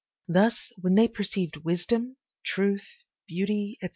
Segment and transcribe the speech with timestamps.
[0.27, 2.87] Thus, when they perceived wisdom, truth,
[3.27, 3.89] beauty, etc.